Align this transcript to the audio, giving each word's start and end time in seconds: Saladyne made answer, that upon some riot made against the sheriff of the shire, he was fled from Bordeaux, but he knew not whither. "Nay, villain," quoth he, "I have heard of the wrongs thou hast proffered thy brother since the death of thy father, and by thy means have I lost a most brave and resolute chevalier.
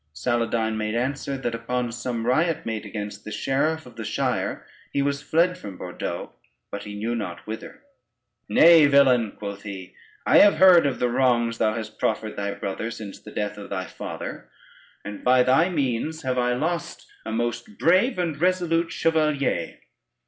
Saladyne 0.15 0.77
made 0.77 0.95
answer, 0.95 1.37
that 1.37 1.53
upon 1.53 1.91
some 1.91 2.25
riot 2.25 2.65
made 2.65 2.87
against 2.87 3.23
the 3.23 3.31
sheriff 3.31 3.85
of 3.85 3.97
the 3.97 4.03
shire, 4.03 4.65
he 4.91 5.03
was 5.03 5.21
fled 5.21 5.59
from 5.59 5.77
Bordeaux, 5.77 6.31
but 6.71 6.85
he 6.85 6.95
knew 6.95 7.13
not 7.13 7.45
whither. 7.45 7.83
"Nay, 8.49 8.87
villain," 8.87 9.33
quoth 9.37 9.61
he, 9.61 9.93
"I 10.25 10.39
have 10.39 10.55
heard 10.55 10.87
of 10.87 10.97
the 10.97 11.07
wrongs 11.11 11.59
thou 11.59 11.75
hast 11.75 11.99
proffered 11.99 12.35
thy 12.35 12.55
brother 12.55 12.89
since 12.89 13.19
the 13.19 13.29
death 13.29 13.59
of 13.59 13.69
thy 13.69 13.85
father, 13.85 14.49
and 15.05 15.23
by 15.23 15.43
thy 15.43 15.69
means 15.69 16.23
have 16.23 16.39
I 16.39 16.55
lost 16.55 17.05
a 17.23 17.31
most 17.31 17.77
brave 17.77 18.17
and 18.17 18.35
resolute 18.41 18.91
chevalier. 18.91 19.81